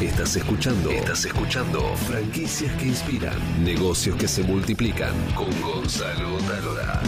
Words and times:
Estás 0.00 0.34
escuchando. 0.34 0.90
Estás 0.90 1.26
escuchando. 1.26 1.94
Franquicias 1.94 2.74
que 2.76 2.86
inspiran. 2.86 3.36
Negocios 3.62 4.16
que 4.16 4.26
se 4.26 4.42
multiplican. 4.42 5.14
Con 5.34 5.50
Gonzalo 5.60 6.38
Talora. 6.38 7.02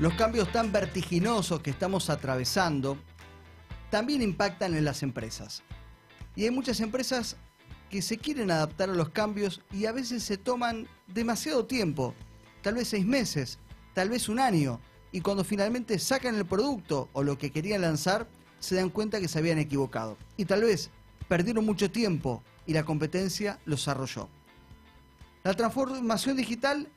Los 0.00 0.12
cambios 0.16 0.52
tan 0.52 0.70
vertiginosos 0.70 1.62
que 1.62 1.70
estamos 1.70 2.10
atravesando 2.10 2.98
también 3.88 4.20
impactan 4.20 4.74
en 4.74 4.84
las 4.84 5.02
empresas. 5.02 5.62
Y 6.36 6.44
hay 6.44 6.50
muchas 6.50 6.80
empresas 6.80 7.38
que 7.88 8.02
se 8.02 8.18
quieren 8.18 8.50
adaptar 8.50 8.90
a 8.90 8.94
los 8.94 9.08
cambios 9.08 9.62
y 9.72 9.86
a 9.86 9.92
veces 9.92 10.24
se 10.24 10.36
toman 10.36 10.88
demasiado 11.06 11.64
tiempo, 11.64 12.14
tal 12.60 12.74
vez 12.74 12.88
seis 12.88 13.06
meses, 13.06 13.58
tal 13.94 14.10
vez 14.10 14.28
un 14.28 14.40
año, 14.40 14.78
y 15.14 15.20
cuando 15.20 15.44
finalmente 15.44 16.00
sacan 16.00 16.34
el 16.34 16.44
producto 16.44 17.08
o 17.12 17.22
lo 17.22 17.38
que 17.38 17.52
querían 17.52 17.82
lanzar, 17.82 18.26
se 18.58 18.74
dan 18.74 18.90
cuenta 18.90 19.20
que 19.20 19.28
se 19.28 19.38
habían 19.38 19.58
equivocado. 19.58 20.18
Y 20.36 20.44
tal 20.44 20.62
vez 20.62 20.90
perdieron 21.28 21.64
mucho 21.64 21.88
tiempo 21.88 22.42
y 22.66 22.72
la 22.72 22.84
competencia 22.84 23.60
los 23.64 23.86
arrolló. 23.86 24.28
La 25.44 25.54
transformación 25.54 26.36
digital 26.36 26.88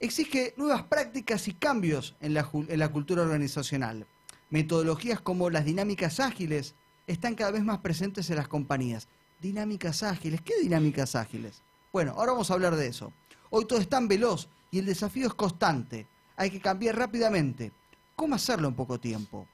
exige 0.00 0.54
nuevas 0.56 0.84
prácticas 0.84 1.48
y 1.48 1.52
cambios 1.52 2.16
en 2.20 2.32
la, 2.32 2.48
en 2.66 2.78
la 2.78 2.88
cultura 2.90 3.24
organizacional. 3.24 4.06
Metodologías 4.48 5.20
como 5.20 5.50
las 5.50 5.66
dinámicas 5.66 6.20
ágiles 6.20 6.76
están 7.06 7.34
cada 7.34 7.50
vez 7.50 7.62
más 7.62 7.80
presentes 7.80 8.30
en 8.30 8.36
las 8.36 8.48
compañías. 8.48 9.06
Dinámicas 9.42 10.02
ágiles, 10.02 10.40
¿qué 10.40 10.54
dinámicas 10.62 11.14
ágiles? 11.14 11.60
Bueno, 11.92 12.14
ahora 12.16 12.32
vamos 12.32 12.50
a 12.50 12.54
hablar 12.54 12.74
de 12.74 12.86
eso. 12.86 13.12
Hoy 13.50 13.66
todo 13.66 13.80
es 13.80 13.88
tan 13.90 14.08
veloz 14.08 14.48
y 14.70 14.78
el 14.78 14.86
desafío 14.86 15.26
es 15.26 15.34
constante 15.34 16.06
hay 16.38 16.50
que 16.50 16.60
cambiar 16.60 16.96
rápidamente. 16.96 17.72
¿Cómo 18.16 18.36
hacerlo 18.36 18.68
en 18.68 18.74
poco 18.74 18.98
tiempo? 18.98 19.46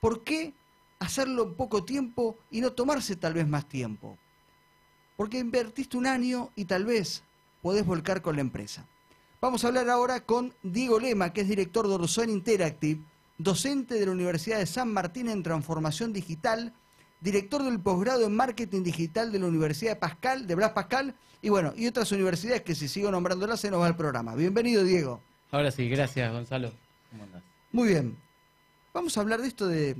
¿Por 0.00 0.22
qué 0.22 0.54
hacerlo 1.00 1.42
en 1.42 1.54
poco 1.54 1.84
tiempo 1.84 2.38
y 2.50 2.60
no 2.60 2.72
tomarse 2.72 3.16
tal 3.16 3.34
vez 3.34 3.46
más 3.46 3.68
tiempo? 3.68 4.16
Porque 5.16 5.38
invertiste 5.38 5.96
un 5.96 6.06
año 6.06 6.50
y 6.54 6.64
tal 6.64 6.84
vez 6.84 7.24
podés 7.60 7.84
volcar 7.84 8.22
con 8.22 8.36
la 8.36 8.42
empresa. 8.42 8.86
Vamos 9.40 9.64
a 9.64 9.68
hablar 9.68 9.90
ahora 9.90 10.20
con 10.20 10.54
Diego 10.62 11.00
Lema, 11.00 11.32
que 11.32 11.42
es 11.42 11.48
director 11.48 11.88
de 11.88 11.94
Orozón 11.94 12.30
Interactive, 12.30 13.02
docente 13.36 13.94
de 13.94 14.06
la 14.06 14.12
Universidad 14.12 14.58
de 14.58 14.66
San 14.66 14.92
Martín 14.92 15.28
en 15.28 15.42
Transformación 15.42 16.12
Digital, 16.12 16.72
director 17.20 17.64
del 17.64 17.80
posgrado 17.80 18.24
en 18.24 18.36
Marketing 18.36 18.82
Digital 18.82 19.32
de 19.32 19.40
la 19.40 19.46
Universidad 19.46 19.92
de 19.92 19.96
Pascal, 19.96 20.46
de 20.46 20.54
Blas 20.54 20.70
Pascal, 20.70 21.16
y 21.42 21.48
bueno, 21.48 21.72
y 21.76 21.86
otras 21.88 22.12
universidades 22.12 22.62
que 22.62 22.74
si 22.74 22.86
sigo 22.86 23.10
nombrándolas 23.10 23.60
se 23.60 23.70
nos 23.70 23.80
va 23.80 23.88
el 23.88 23.96
programa. 23.96 24.34
Bienvenido, 24.34 24.84
Diego. 24.84 25.20
Ahora 25.54 25.70
sí, 25.70 25.88
gracias 25.88 26.32
Gonzalo. 26.32 26.72
¿Cómo 27.12 27.26
Muy 27.70 27.90
bien. 27.90 28.16
Vamos 28.92 29.16
a 29.16 29.20
hablar 29.20 29.40
de 29.40 29.46
esto 29.46 29.68
de, 29.68 29.96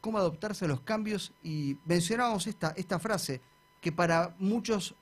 cómo 0.00 0.16
adoptarse 0.16 0.64
a 0.64 0.68
los 0.68 0.82
cambios 0.82 1.32
y 1.42 1.76
mencionábamos 1.86 2.46
esta, 2.46 2.72
esta 2.76 3.00
frase 3.00 3.40
que 3.80 3.90
para 3.90 4.36
muchos 4.38 4.94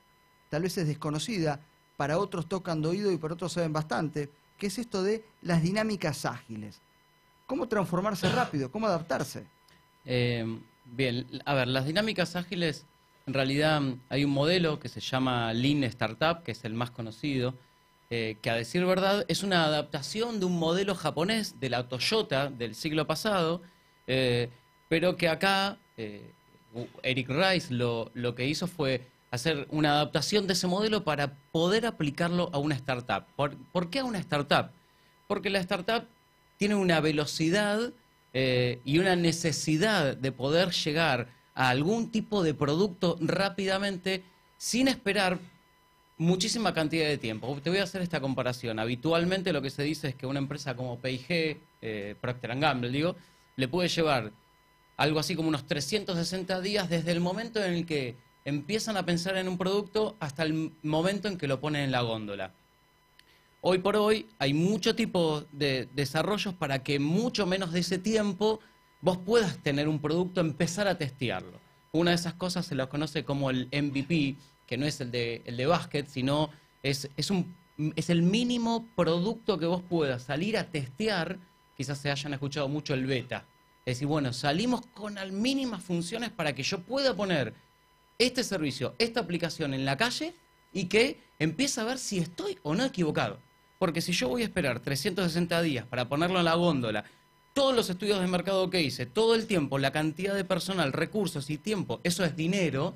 tal 0.49 0.63
vez 0.63 0.79
es 0.79 0.87
desconocida, 0.87 1.61
para 1.99 2.17
otros 2.17 2.49
tocan 2.49 2.81
de 2.81 2.89
oído 2.89 3.13
y 3.13 3.19
para 3.19 3.35
otros 3.35 3.53
saben 3.53 3.75
bastante, 3.75 4.31
que 4.57 4.69
es 4.69 4.79
esto 4.79 5.03
de 5.03 5.23
las 5.43 5.63
dinámicas 5.63 6.25
ágiles. 6.25 6.81
¿Cómo 7.45 7.69
transformarse 7.69 8.27
rápido? 8.33 8.73
¿Cómo 8.73 8.87
adaptarse? 8.87 9.45
Eh, 10.07 10.47
bien, 10.87 11.27
a 11.45 11.53
ver, 11.53 11.69
las 11.69 11.85
dinámicas 11.85 12.37
ágiles, 12.37 12.87
en 13.27 13.35
realidad 13.35 13.83
hay 14.09 14.25
un 14.25 14.31
modelo 14.31 14.81
que 14.81 14.89
se 14.89 15.01
llama 15.01 15.53
Lean 15.53 15.85
Startup, 15.85 16.43
que 16.43 16.53
es 16.53 16.65
el 16.65 16.73
más 16.73 16.91
conocido, 16.91 17.55
eh, 18.13 18.39
que 18.43 18.51
a 18.51 18.57
decir 18.57 18.85
verdad 18.85 19.25
es 19.29 19.45
una 19.45 19.65
adaptación 19.65 20.41
de 20.41 20.47
un 20.47 20.59
modelo 20.59 20.97
japonés 20.97 21.61
de 21.61 21.71
la 21.71 21.89
Toyota 21.89 22.51
del 22.51 22.75
siglo 22.75 23.07
pasado, 23.07 23.63
eh, 24.09 24.51
pero 24.89 25.17
que 25.17 25.29
acá 25.29 25.79
eh, 25.97 26.33
Eric 27.05 27.29
Rice 27.29 27.73
lo, 27.73 28.11
que 28.35 28.49
hizo 28.49 28.67
fue 28.67 29.07
hacer 29.31 29.69
una 29.71 29.93
adaptación 29.93 30.49
de 30.49 30.55
ese 30.55 30.67
modelo 30.67 31.05
para 31.05 31.37
poder 31.53 31.87
aplicarlo 31.87 32.51
a 32.53 32.59
una 32.59 32.75
startup. 32.75 33.27
¿Por, 33.37 33.91
qué 33.91 34.01
a 34.01 34.05
una 34.05 34.19
startup? 34.19 34.73
Porque 35.29 35.49
la 35.49 35.61
startup 35.61 36.05
tiene 36.59 36.75
una 36.75 36.99
velocidad 37.01 37.93
y 38.33 38.99
una 38.99 39.15
necesidad 39.15 40.17
de 40.17 40.33
poder 40.33 40.71
llegar 40.71 41.29
a 41.55 41.69
algún 41.69 42.11
tipo 42.11 42.43
de 42.43 42.55
producto 42.55 43.17
rápidamente 43.21 44.25
sin 44.57 44.89
esperar 44.89 45.39
muchísima 46.21 46.75
cantidad 46.75 47.07
de 47.07 47.17
tiempo. 47.17 47.59
Te 47.63 47.71
voy 47.71 47.79
a 47.79 47.85
hacer 47.85 48.03
esta 48.03 48.21
comparación. 48.21 48.79
Habitualmente 48.79 49.55
lo 49.55 49.63
que 49.63 49.71
se 49.71 49.83
dice 49.83 50.09
es 50.09 50.15
que 50.15 50.27
una 50.27 50.39
empresa 50.39 50.77
como 50.77 51.01
P&G, 51.01 51.57
eh, 51.81 52.15
Procter 52.21 52.59
Gamble, 52.59 52.91
digo, 52.91 53.17
le 53.57 53.69
puede 53.69 53.89
llevar 53.89 54.31
algo 54.99 55.19
así 55.19 55.35
como 55.35 55.49
unos 55.49 55.67
360 55.67 56.61
días 56.61 56.91
desde 56.91 57.13
el 57.13 57.21
momento 57.21 57.65
en 57.65 57.73
el 57.73 57.87
que 57.87 58.17
empiezan 58.45 58.99
a 58.99 59.07
pensar 59.07 59.39
en 59.39 59.49
un 59.49 59.57
producto 59.57 60.19
hasta 60.21 60.43
el 60.43 60.73
momento 60.83 61.27
en 61.27 61.39
que 61.39 61.49
lo 61.49 61.59
ponen 61.59 61.85
en 61.85 61.91
la 61.91 62.03
góndola. 62.03 62.53
Hoy 63.63 63.79
por 63.79 63.97
hoy 63.97 64.27
hay 64.39 64.53
mucho 64.53 64.95
tipo 64.95 65.45
de 65.53 65.89
desarrollos 65.95 66.53
para 66.53 66.83
que 66.83 66.99
mucho 66.99 67.47
menos 67.47 67.73
de 67.73 67.81
ese 67.81 67.99
tiempo 67.99 68.61
vos 69.01 69.17
puedas 69.17 69.57
tener 69.59 69.89
un 69.89 70.01
producto, 70.01 70.43
empezar 70.43 70.87
a 70.87 70.99
testearlo. 70.99 71.59
Una 71.93 72.11
de 72.11 72.17
esas 72.17 72.35
cosas 72.35 72.67
se 72.67 72.75
lo 72.75 72.91
conoce 72.91 73.25
como 73.25 73.49
el 73.49 73.69
MVP, 73.73 74.37
que 74.71 74.79
no 74.79 74.87
es 74.87 75.01
el 75.01 75.11
de, 75.11 75.43
el 75.47 75.57
de 75.57 75.67
básquet, 75.67 76.07
sino 76.07 76.49
es, 76.85 77.11
es, 77.17 77.31
un, 77.33 77.57
es 77.97 78.09
el 78.09 78.23
mínimo 78.23 78.89
producto 78.95 79.59
que 79.59 79.67
vos 79.67 79.83
puedas 79.83 80.23
salir 80.23 80.57
a 80.57 80.71
testear. 80.71 81.39
Quizás 81.77 81.99
se 81.99 82.09
hayan 82.09 82.35
escuchado 82.35 82.69
mucho 82.69 82.95
el 82.95 83.05
beta. 83.05 83.45
Es 83.85 83.97
decir, 83.97 84.07
bueno, 84.07 84.33
salimos 84.33 84.87
con 84.95 85.17
las 85.17 85.33
mínimas 85.33 85.83
funciones 85.83 86.31
para 86.31 86.55
que 86.55 86.63
yo 86.63 86.83
pueda 86.83 87.17
poner 87.17 87.53
este 88.17 88.45
servicio, 88.45 88.95
esta 88.99 89.19
aplicación 89.19 89.75
en 89.75 89.85
la 89.85 89.97
calle 89.97 90.35
y 90.73 90.85
que 90.85 91.19
empiece 91.41 91.81
a 91.81 91.85
ver 91.85 91.99
si 91.99 92.19
estoy 92.19 92.57
o 92.63 92.77
no 92.77 92.85
equivocado. 92.85 93.41
Porque 93.81 94.01
si 94.01 94.13
yo 94.13 94.29
voy 94.29 94.43
a 94.43 94.45
esperar 94.45 94.79
360 94.79 95.63
días 95.63 95.85
para 95.85 96.09
ponerlo 96.09 96.39
en 96.39 96.45
la 96.45 96.55
góndola, 96.55 97.05
todos 97.55 97.75
los 97.75 97.91
estudios 97.91 98.21
de 98.21 98.29
mercado 98.29 98.71
que 98.71 98.83
hice, 98.83 99.05
todo 99.05 99.35
el 99.35 99.49
tiempo, 99.49 99.81
la 99.81 99.91
cantidad 99.91 100.35
de 100.35 100.45
personal, 100.45 100.93
recursos 100.93 101.51
y 101.51 101.59
tiempo, 101.59 102.01
eso 102.05 102.25
es 102.25 102.37
dinero, 102.37 102.95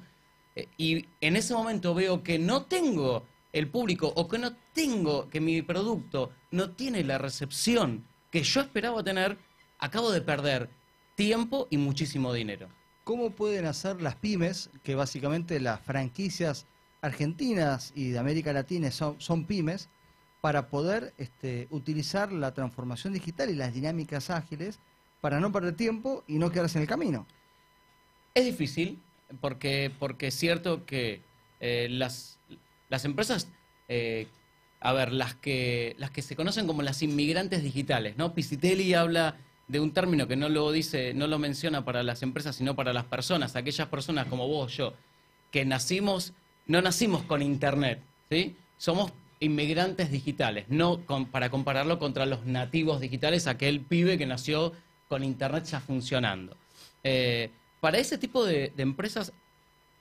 y 0.77 1.07
en 1.21 1.37
ese 1.37 1.55
momento 1.55 1.95
veo 1.95 2.23
que 2.23 2.39
no 2.39 2.65
tengo 2.67 3.27
el 3.53 3.69
público 3.69 4.13
o 4.15 4.29
que 4.29 4.39
no 4.39 4.57
tengo, 4.73 5.29
que 5.29 5.41
mi 5.41 5.63
producto 5.63 6.33
no 6.51 6.71
tiene 6.71 7.05
la 7.05 7.19
recepción 7.19 8.05
que 8.31 8.43
yo 8.43 8.61
esperaba 8.61 9.03
tener, 9.03 9.39
acabo 9.79 10.11
de 10.11 10.21
perder 10.21 10.69
tiempo 11.15 11.69
y 11.71 11.79
muchísimo 11.79 12.33
dinero. 12.33 12.69
¿Cómo 13.05 13.31
pueden 13.31 13.67
hacer 13.67 14.03
las 14.03 14.17
pymes, 14.17 14.71
que 14.83 14.95
básicamente 14.95 15.61
las 15.61 15.81
franquicias 15.81 16.67
argentinas 17.01 17.93
y 17.95 18.09
de 18.09 18.19
América 18.19 18.53
Latina 18.53 18.91
son, 18.91 19.45
pymes, 19.45 19.89
para 20.41 20.69
poder 20.69 21.15
este, 21.19 21.69
utilizar 21.71 22.33
la 22.33 22.55
transformación 22.55 23.13
digital 23.13 23.51
y 23.51 23.55
las 23.55 23.73
dinámicas 23.73 24.31
ágiles 24.31 24.81
para 25.21 25.39
no 25.39 25.53
perder 25.53 25.77
tiempo 25.77 26.25
y 26.27 26.39
no 26.39 26.51
quedarse 26.51 26.79
en 26.79 26.83
el 26.83 26.89
camino? 26.89 27.27
Es 28.35 28.47
difícil, 28.47 29.01
porque, 29.41 29.91
porque 29.99 30.29
es 30.29 30.35
cierto 30.35 30.85
que 30.85 31.23
eh, 31.61 31.89
las, 31.91 32.39
las 32.89 33.05
empresas, 33.05 33.49
eh, 33.89 34.27
a 34.81 34.93
ver, 34.93 35.13
las 35.13 35.35
que, 35.35 35.97
las 35.99 36.11
que 36.11 36.23
se 36.23 36.37
conocen 36.37 36.67
como 36.67 36.83
las 36.83 37.03
inmigrantes 37.03 37.63
digitales, 37.63 38.17
¿no? 38.17 38.35
Pisitelli 38.35 38.95
habla 38.95 39.37
de 39.69 39.81
un 39.81 39.93
término 39.93 40.29
que 40.29 40.37
no 40.37 40.49
lo 40.49 40.71
dice, 40.73 41.15
no 41.15 41.27
lo 41.27 41.39
menciona 41.39 41.85
para 41.85 42.03
las 42.03 42.23
empresas, 42.23 42.57
sino 42.57 42.77
para 42.77 42.93
las 42.93 43.05
personas, 43.05 43.57
aquellas 43.57 43.89
personas 43.89 44.27
como 44.27 44.47
vos, 44.47 44.77
yo, 44.77 44.93
que 45.51 45.65
nacimos, 45.65 46.35
no 46.67 46.83
nacimos 46.83 47.23
con 47.23 47.41
internet, 47.41 48.03
¿sí? 48.31 48.57
Somos 48.77 49.13
inmigrantes 49.41 50.11
digitales, 50.11 50.67
no 50.69 51.01
para 51.31 51.51
compararlo 51.51 51.99
contra 51.99 52.27
los 52.27 52.45
nativos 52.45 53.01
digitales, 53.01 53.47
aquel 53.47 53.81
pibe 53.81 54.19
que 54.19 54.27
nació 54.27 54.73
con 55.09 55.25
internet 55.25 55.65
ya 55.65 55.81
funcionando. 55.81 56.57
Eh, 57.03 57.51
para 57.85 57.99
ese 57.99 58.17
tipo 58.17 58.47
de, 58.47 58.73
empresas, 58.79 59.35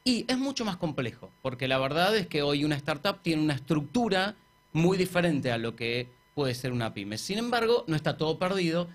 y 0.06 0.24
es 0.30 0.38
mucho 0.38 0.64
más 0.64 0.78
complejo, 0.78 1.30
porque 1.42 1.68
la 1.68 1.78
verdad 1.78 2.16
es 2.16 2.28
que 2.28 2.42
hoy 2.42 2.64
una 2.64 2.78
startup 2.78 3.22
tiene 3.22 3.42
una 3.42 3.56
estructura 3.56 4.38
muy 4.72 4.98
diferente 4.98 5.52
a 5.52 5.58
lo 5.58 5.76
que 5.76 6.08
puede 6.34 6.56
ser 6.56 6.72
una 6.72 6.94
pyme. 6.94 7.18
Sin 7.18 7.40
embargo, 7.40 7.84
no 7.88 7.98
está 7.98 8.16
todo 8.16 8.40
perdido. 8.40 8.88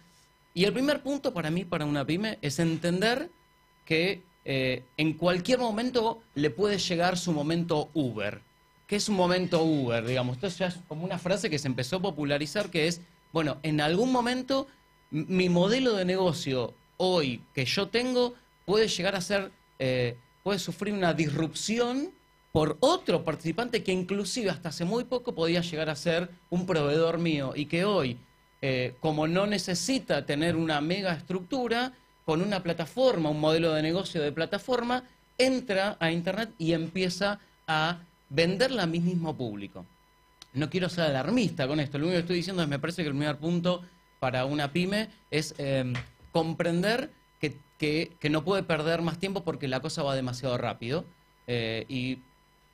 Y 0.54 0.64
el 0.64 0.72
primer 0.72 1.02
punto 1.02 1.34
para 1.34 1.50
mí, 1.50 1.66
para 1.66 1.84
una 1.84 2.06
pyme, 2.06 2.38
es 2.40 2.60
entender 2.60 3.30
que 3.84 4.22
eh, 4.46 4.84
en 4.96 5.12
cualquier 5.12 5.58
momento 5.58 6.22
le 6.34 6.48
puede 6.48 6.78
llegar 6.78 7.18
su 7.18 7.32
momento 7.32 7.90
Uber. 7.92 8.40
¿Qué 8.86 8.96
es 8.96 9.06
un 9.10 9.16
momento 9.16 9.62
Uber? 9.62 10.02
Digamos, 10.06 10.36
esto 10.36 10.48
ya 10.48 10.68
es 10.68 10.76
como 10.88 11.04
una 11.04 11.18
frase 11.18 11.50
que 11.50 11.58
se 11.58 11.68
empezó 11.68 11.96
a 11.96 12.00
popularizar, 12.00 12.70
que 12.70 12.86
es, 12.86 13.02
bueno, 13.34 13.58
en 13.62 13.82
algún 13.82 14.10
momento 14.10 14.66
mi 15.10 15.50
modelo 15.50 15.92
de 15.92 16.06
negocio 16.06 16.72
hoy 16.96 17.42
que 17.52 17.66
yo 17.66 17.88
tengo 17.88 18.34
puede 18.68 18.86
llegar 18.86 19.16
a 19.16 19.22
ser, 19.22 19.50
eh, 19.78 20.14
puede 20.42 20.58
sufrir 20.58 20.92
una 20.92 21.14
disrupción 21.14 22.10
por 22.52 22.76
otro 22.80 23.24
participante 23.24 23.82
que 23.82 23.92
inclusive 23.92 24.50
hasta 24.50 24.68
hace 24.68 24.84
muy 24.84 25.04
poco 25.04 25.34
podía 25.34 25.62
llegar 25.62 25.88
a 25.88 25.96
ser 25.96 26.28
un 26.50 26.66
proveedor 26.66 27.16
mío 27.16 27.54
y 27.56 27.64
que 27.64 27.86
hoy, 27.86 28.18
eh, 28.60 28.94
como 29.00 29.26
no 29.26 29.46
necesita 29.46 30.26
tener 30.26 30.54
una 30.54 30.82
mega 30.82 31.14
estructura, 31.14 31.94
con 32.26 32.42
una 32.42 32.62
plataforma, 32.62 33.30
un 33.30 33.40
modelo 33.40 33.72
de 33.72 33.80
negocio 33.80 34.20
de 34.20 34.32
plataforma, 34.32 35.02
entra 35.38 35.96
a 35.98 36.12
Internet 36.12 36.50
y 36.58 36.74
empieza 36.74 37.40
a 37.66 38.00
venderla 38.28 38.82
a 38.82 38.86
mí 38.86 39.00
mismo 39.00 39.34
público. 39.34 39.86
No 40.52 40.68
quiero 40.68 40.90
ser 40.90 41.04
alarmista 41.04 41.66
con 41.66 41.80
esto, 41.80 41.96
lo 41.96 42.04
único 42.04 42.16
que 42.16 42.20
estoy 42.20 42.36
diciendo 42.36 42.62
es 42.62 42.68
me 42.68 42.78
parece 42.78 43.00
que 43.00 43.08
el 43.08 43.14
primer 43.16 43.38
punto 43.38 43.82
para 44.20 44.44
una 44.44 44.70
pyme 44.70 45.08
es 45.30 45.54
eh, 45.56 45.90
comprender 46.32 47.16
que, 47.78 48.16
no 48.30 48.44
puede 48.44 48.62
perder 48.62 49.02
más 49.02 49.18
tiempo 49.18 49.44
porque 49.44 49.68
la 49.68 49.80
cosa 49.80 50.02
va 50.02 50.14
demasiado 50.14 50.58
rápido. 50.58 51.04
eh, 51.46 51.86
y 51.88 52.18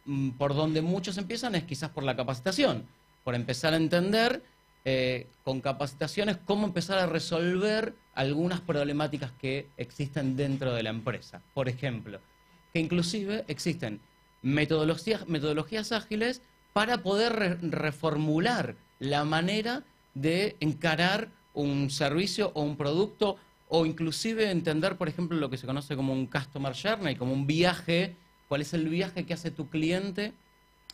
mm, 0.06 0.30
por 0.30 0.54
donde 0.54 0.82
muchos 0.82 1.16
empiezan 1.18 1.54
es 1.54 1.64
quizás 1.64 1.90
por 1.90 2.02
la 2.04 2.16
capacitación, 2.16 2.86
por 3.22 3.34
empezar 3.34 3.72
a 3.72 3.76
entender 3.76 4.42
eh, 4.84 5.28
con 5.44 5.60
capacitaciones 5.60 6.36
cómo 6.44 6.66
empezar 6.66 6.98
a 6.98 7.06
resolver 7.06 7.94
algunas 8.14 8.60
problemáticas 8.60 9.30
que 9.40 9.68
existen 9.76 10.36
dentro 10.36 10.74
de 10.74 10.82
la 10.82 10.90
empresa. 10.90 11.40
Por 11.54 11.68
ejemplo, 11.68 12.18
que 12.72 12.80
inclusive 12.80 13.44
existen 13.48 14.00
metodologías, 14.42 15.26
metodologías 15.28 15.92
ágiles 15.92 16.42
para 16.72 16.98
poder 17.02 17.32
re- 17.32 17.58
reformular 17.62 18.74
la 18.98 19.24
manera 19.24 19.84
de 20.14 20.56
encarar 20.60 21.28
un 21.54 21.88
servicio 21.90 22.50
o 22.54 22.62
un 22.62 22.76
producto 22.76 23.36
o 23.68 23.86
inclusive 23.86 24.50
entender, 24.50 24.96
por 24.96 25.08
ejemplo, 25.08 25.38
lo 25.38 25.50
que 25.50 25.56
se 25.56 25.66
conoce 25.66 25.96
como 25.96 26.12
un 26.12 26.26
customer 26.26 26.74
journey, 26.74 27.16
como 27.16 27.32
un 27.32 27.46
viaje, 27.46 28.16
cuál 28.48 28.60
es 28.60 28.74
el 28.74 28.88
viaje 28.88 29.24
que 29.24 29.34
hace 29.34 29.50
tu 29.50 29.68
cliente 29.68 30.32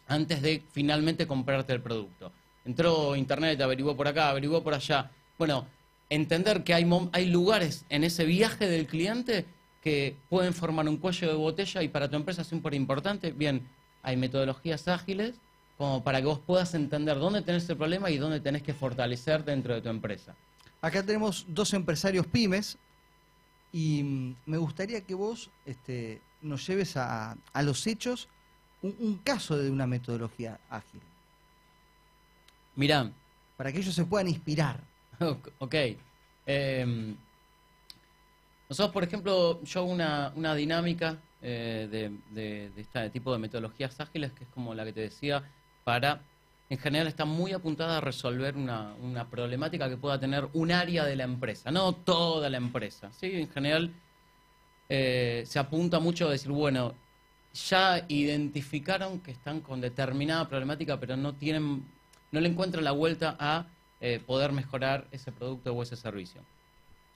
antes 0.06 0.42
de 0.42 0.62
finalmente 0.72 1.26
comprarte 1.26 1.72
el 1.72 1.80
producto. 1.80 2.32
Entró 2.64 3.16
internet, 3.16 3.60
averiguó 3.60 3.96
por 3.96 4.08
acá, 4.08 4.30
averiguó 4.30 4.62
por 4.62 4.74
allá. 4.74 5.10
Bueno, 5.38 5.66
entender 6.08 6.64
que 6.64 6.74
hay, 6.74 6.88
hay 7.12 7.26
lugares 7.26 7.84
en 7.88 8.04
ese 8.04 8.24
viaje 8.24 8.66
del 8.66 8.86
cliente 8.86 9.46
que 9.82 10.16
pueden 10.28 10.52
formar 10.52 10.88
un 10.88 10.98
cuello 10.98 11.28
de 11.28 11.34
botella 11.34 11.82
y 11.82 11.88
para 11.88 12.08
tu 12.08 12.16
empresa 12.16 12.42
es 12.42 12.48
súper 12.48 12.74
importante. 12.74 13.32
Bien, 13.32 13.66
hay 14.02 14.16
metodologías 14.16 14.88
ágiles 14.88 15.36
como 15.78 16.04
para 16.04 16.20
que 16.20 16.26
vos 16.26 16.40
puedas 16.40 16.74
entender 16.74 17.18
dónde 17.18 17.40
tenés 17.40 17.68
el 17.70 17.76
problema 17.76 18.10
y 18.10 18.18
dónde 18.18 18.40
tenés 18.40 18.62
que 18.62 18.74
fortalecer 18.74 19.44
dentro 19.44 19.74
de 19.74 19.80
tu 19.80 19.88
empresa. 19.88 20.36
Acá 20.82 21.02
tenemos 21.04 21.44
dos 21.48 21.72
empresarios 21.74 22.26
pymes 22.26 22.78
y 23.72 24.34
me 24.46 24.56
gustaría 24.58 25.00
que 25.02 25.14
vos 25.14 25.50
este, 25.66 26.20
nos 26.42 26.66
lleves 26.66 26.96
a, 26.96 27.36
a 27.52 27.62
los 27.62 27.86
hechos 27.86 28.28
un, 28.82 28.96
un 28.98 29.16
caso 29.18 29.56
de 29.58 29.70
una 29.70 29.86
metodología 29.86 30.58
ágil, 30.70 31.00
Mirá, 32.76 33.10
para 33.56 33.72
que 33.72 33.78
ellos 33.78 33.94
se 33.94 34.04
puedan 34.04 34.28
inspirar. 34.28 34.80
Ok. 35.58 35.74
Em, 36.46 37.14
nosotros, 38.68 38.92
por 38.92 39.04
ejemplo, 39.04 39.62
yo 39.64 39.84
una, 39.84 40.32
una 40.34 40.54
dinámica 40.54 41.18
eh, 41.42 41.88
de, 41.90 42.10
de- 42.34 42.70
de 42.70 42.80
este 42.80 43.10
tipo 43.10 43.32
de 43.32 43.38
metodologías 43.38 43.98
ágiles, 44.00 44.32
que 44.32 44.44
es 44.44 44.50
como 44.50 44.74
la 44.74 44.84
que 44.84 44.92
te 44.92 45.00
decía, 45.00 45.42
para, 45.84 46.22
en 46.70 46.78
general, 46.78 47.08
está 47.08 47.24
muy 47.24 47.52
apuntada 47.52 47.98
a 47.98 48.00
resolver 48.00 48.56
una, 48.56 48.94
una 49.02 49.28
problemática 49.28 49.88
que 49.88 49.96
pueda 49.96 50.20
tener 50.20 50.48
un 50.52 50.70
área 50.70 51.04
de 51.04 51.16
la 51.16 51.24
empresa, 51.24 51.72
no 51.72 51.92
toda 51.92 52.48
la 52.48 52.58
empresa. 52.58 53.10
¿sí? 53.12 53.32
En 53.32 53.50
general, 53.50 53.92
eh, 54.88 55.42
se 55.46 55.58
apunta 55.58 55.98
mucho 55.98 56.28
a 56.28 56.30
decir, 56.30 56.52
bueno, 56.52 56.94
ya 57.68 58.04
identificaron 58.06 59.18
que 59.18 59.32
están 59.32 59.60
con 59.62 59.80
determinada 59.80 60.48
problemática, 60.48 61.00
pero 61.00 61.16
no 61.16 61.34
tienen, 61.34 61.84
no 62.30 62.40
le 62.40 62.48
encuentran 62.48 62.84
la 62.84 62.92
vuelta 62.92 63.36
a 63.40 63.66
eh, 64.00 64.20
poder 64.24 64.52
mejorar 64.52 65.08
ese 65.10 65.32
producto 65.32 65.72
o 65.72 65.82
ese 65.82 65.96
servicio. 65.96 66.40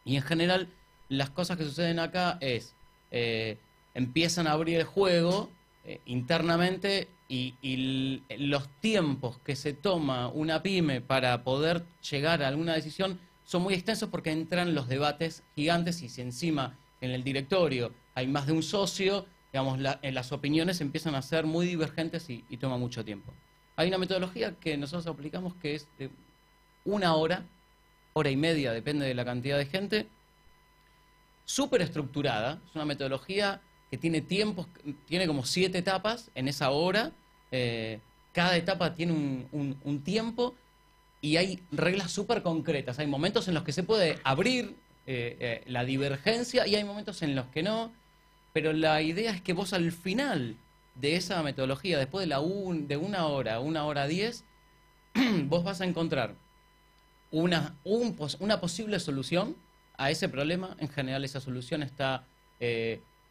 Y 0.04 0.16
en 0.16 0.22
general, 0.22 0.66
las 1.08 1.30
cosas 1.30 1.56
que 1.56 1.64
suceden 1.64 2.00
acá 2.00 2.38
es, 2.40 2.74
eh, 3.12 3.56
empiezan 3.94 4.48
a 4.48 4.52
abrir 4.52 4.78
el 4.80 4.84
juego 4.84 5.48
internamente 6.06 7.08
y, 7.28 8.22
los 8.38 8.68
tiempos 8.80 9.38
que 9.40 9.56
se 9.56 9.72
toma 9.72 10.28
una 10.28 10.62
pyme 10.62 11.00
para 11.00 11.42
poder 11.42 11.84
llegar 12.10 12.42
a 12.42 12.48
alguna 12.48 12.74
decisión 12.74 13.18
son 13.44 13.62
muy 13.62 13.74
extensos 13.74 14.08
porque 14.08 14.30
entran 14.30 14.74
los 14.74 14.88
debates 14.88 15.42
gigantes 15.54 16.02
y 16.02 16.08
si 16.08 16.20
encima 16.20 16.78
en 17.00 17.10
el 17.10 17.24
directorio 17.24 17.92
hay 18.14 18.26
más 18.26 18.46
de 18.46 18.52
un 18.52 18.62
socio, 18.62 19.26
digamos, 19.52 19.78
la- 19.78 19.98
eh, 20.02 20.12
las 20.12 20.32
opiniones 20.32 20.80
empiezan 20.80 21.14
a 21.14 21.22
ser 21.22 21.44
muy 21.44 21.66
divergentes 21.66 22.28
y, 22.30 22.44
y 22.48 22.56
toma 22.56 22.78
mucho 22.78 23.04
tiempo. 23.04 23.32
Hay 23.76 23.88
una 23.88 23.98
metodología 23.98 24.54
que 24.60 24.76
nosotros 24.76 25.06
aplicamos 25.06 25.54
que 25.56 25.74
es 25.74 25.88
de 25.98 26.10
una 26.84 27.14
hora, 27.14 27.44
hora 28.12 28.30
y 28.30 28.36
media, 28.36 28.72
depende 28.72 29.06
de 29.06 29.14
la 29.14 29.24
cantidad 29.24 29.58
de 29.58 29.66
gente, 29.66 30.06
súper 31.44 31.82
estructurada. 31.82 32.60
Es 32.68 32.74
una 32.74 32.84
metodología 32.84 33.60
que 33.94 33.98
tiene 33.98 34.22
tiempos, 34.22 34.66
tiene 35.06 35.28
como 35.28 35.44
siete 35.44 35.78
etapas 35.78 36.32
en 36.34 36.48
esa 36.48 36.70
hora. 36.70 37.12
eh, 37.52 38.00
cada 38.32 38.56
etapa 38.56 38.92
tiene 38.92 39.12
un, 39.52 40.02
tiempo 40.02 40.56
y 41.20 41.36
hay 41.36 41.62
reglas 41.70 42.10
súper 42.10 42.42
concretas. 42.42 42.98
Hay 42.98 43.06
momentos 43.06 43.46
en 43.46 43.54
los 43.54 43.62
que 43.62 43.70
se 43.70 43.84
puede 43.84 44.18
abrir 44.24 44.74
eh, 45.06 45.36
eh, 45.38 45.62
la 45.68 45.84
divergencia 45.84 46.66
y 46.66 46.74
hay 46.74 46.82
momentos 46.82 47.22
en 47.22 47.36
los 47.36 47.46
que 47.46 47.62
no. 47.62 47.92
Pero 48.52 48.72
la 48.72 49.00
idea 49.00 49.30
es 49.30 49.40
que 49.40 49.52
vos 49.52 49.72
al 49.72 49.92
final 49.92 50.56
de 50.96 51.14
esa 51.14 51.40
metodología, 51.44 51.96
después 51.96 52.24
de, 52.24 52.26
la 52.26 52.40
de 52.40 52.96
una 52.96 53.26
hora, 53.28 53.60
una 53.60 53.84
hora 53.84 54.08
diez, 54.08 54.42
vos 55.44 55.62
vas 55.62 55.80
a 55.80 55.84
encontrar 55.84 56.34
una, 57.30 57.76
una 58.40 58.60
posible 58.60 58.98
solución 58.98 59.54
a 59.96 60.10
ese 60.10 60.28
problema. 60.28 60.74
En 60.80 60.88
general 60.88 61.24
esa 61.24 61.40
solución 61.40 61.84
está 61.84 62.26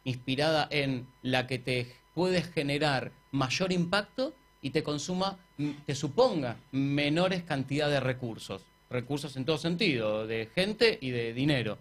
inspirada 0.04 0.68
en 0.70 1.06
la 1.22 1.46
que 1.46 1.58
te 1.58 1.92
puede 2.14 2.42
generar 2.42 3.12
mayor 3.32 3.72
impacto 3.72 4.34
y 4.62 4.70
te 4.70 4.82
consuma, 4.82 5.38
te 5.86 5.94
suponga 5.94 6.56
menores 6.72 7.42
cantidad 7.42 7.90
de 7.90 8.00
recursos. 8.00 8.62
Recursos 8.90 9.36
en 9.36 9.44
todo 9.44 9.58
sentido, 9.58 10.26
de 10.26 10.48
gente 10.54 10.98
y 11.00 11.10
de 11.10 11.34
dinero. 11.34 11.78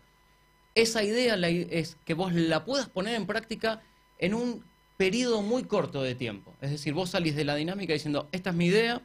Esa 0.75 1.04
idea 1.04 1.36
es 1.36 1.98
que 2.04 2.14
vos 2.14 2.34
la 2.34 2.66
puedas 2.66 2.90
poner 2.90 3.16
en 3.16 3.28
práctica 3.28 3.81
en 4.18 4.34
un 4.34 4.64
periodo 4.98 5.42
muy 5.42 5.64
corto 5.64 6.02
de 6.02 6.16
tiempo. 6.16 6.54
Es 6.62 6.72
decir, 6.72 6.94
vos 6.94 7.12
salís 7.12 7.36
de 7.36 7.46
la 7.46 7.56
dinámica 7.56 7.94
diciendo, 7.94 8.28
esta 8.31 8.50
es 8.50 8.56
mi 8.56 8.68
idea, 8.68 9.02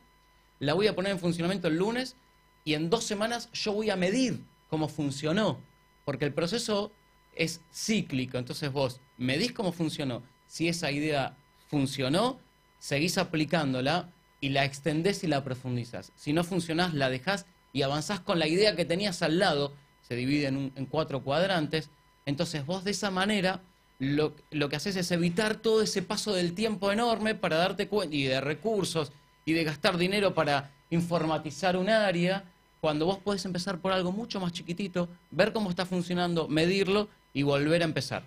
la 0.61 0.75
voy 0.75 0.87
a 0.87 0.95
poner 0.95 1.13
en 1.13 1.19
funcionamiento 1.19 1.69
el 1.69 1.77
lunes 1.77 2.17
y 2.65 2.75
en 2.75 2.91
dos 2.91 3.05
semanas 3.05 3.51
yo 3.53 3.73
voy 3.73 3.91
a 3.91 3.97
medir 3.97 4.41
cómo 4.69 4.89
funcionó, 4.89 5.59
porque 6.05 6.25
el 6.25 6.33
proceso 6.33 6.93
es 7.39 7.61
cíclico, 7.73 8.37
entonces 8.39 8.71
vos 8.73 9.01
medís 9.17 9.53
cómo 9.53 9.73
funcionó, 9.73 10.23
si 10.47 10.69
esa 10.69 10.91
idea 10.91 11.37
funcionó, 11.69 12.39
seguís 12.79 13.19
aplicándola 13.19 14.11
y 14.41 14.51
la 14.51 14.65
extendés 14.65 15.25
y 15.25 15.27
la 15.27 15.43
profundizás. 15.45 16.13
Si 16.17 16.33
no 16.33 16.45
funcionás, 16.45 16.95
la 16.95 17.11
dejás 17.11 17.47
y 17.73 17.83
avanzás 17.83 18.21
con 18.21 18.39
la 18.39 18.47
idea 18.47 18.77
que 18.77 18.85
tenías 18.85 19.23
al 19.23 19.39
lado, 19.39 19.73
se 20.03 20.15
divide 20.15 20.47
en, 20.47 20.57
un- 20.57 20.73
en 20.77 20.87
cuatro 20.87 21.23
cuadrantes, 21.23 21.91
entonces 22.27 22.65
vos 22.65 22.85
de 22.85 22.93
esa 22.93 23.11
manera 23.11 23.63
lo, 23.99 24.35
lo 24.51 24.69
que 24.69 24.77
haces 24.77 24.97
es 24.97 25.11
evitar 25.11 25.57
todo 25.57 25.83
ese 25.83 26.03
paso 26.03 26.33
del 26.33 26.55
tiempo 26.55 26.93
enorme 26.93 27.35
para 27.35 27.57
darte 27.57 27.89
cuenta 27.89 28.15
y 28.15 28.25
de 28.25 28.41
recursos 28.41 29.13
y 29.45 29.53
de 29.55 29.65
gastar 29.65 29.97
dinero 29.99 30.35
para 30.35 30.71
informatizar 30.91 31.77
un 31.77 31.89
área, 31.89 32.45
cuando 32.81 33.07
vos 33.07 33.19
podés 33.19 33.45
empezar 33.45 33.81
por 33.81 33.93
algo 33.93 34.13
mucho 34.13 34.41
más 34.41 34.53
chiquitito, 34.53 35.09
ver 35.33 35.53
cómo 35.53 35.69
está 35.69 35.85
funcionando, 35.85 36.47
medirlo 36.49 37.09
y 37.33 37.43
volver 37.43 37.83
a 37.83 37.85
empezar. 37.85 38.23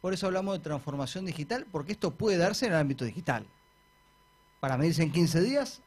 Por 0.00 0.14
eso 0.14 0.26
hablamos 0.26 0.58
de 0.58 0.64
transformación 0.64 1.26
digital, 1.26 1.66
porque 1.70 1.92
esto 1.92 2.14
puede 2.14 2.36
darse 2.36 2.66
en 2.66 2.72
el 2.72 2.78
ámbito 2.78 3.04
digital. 3.04 3.46
Para 4.60 4.76
medirse 4.76 5.02
en 5.02 5.12
15 5.12 5.40
días, 5.42 5.82